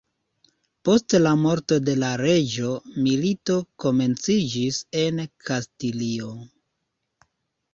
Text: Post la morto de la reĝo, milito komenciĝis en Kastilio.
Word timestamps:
Post 0.87 1.15
la 1.25 1.33
morto 1.41 1.77
de 1.89 1.93
la 2.03 2.09
reĝo, 2.21 2.71
milito 3.09 3.59
komenciĝis 3.85 4.81
en 5.03 5.21
Kastilio. 5.51 6.33